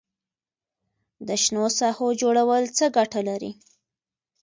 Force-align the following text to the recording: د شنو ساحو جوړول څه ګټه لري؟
د 1.27 1.29
شنو 1.43 1.65
ساحو 1.77 2.07
جوړول 2.21 2.63
څه 2.77 2.85
ګټه 2.97 3.19
لري؟ 3.29 3.51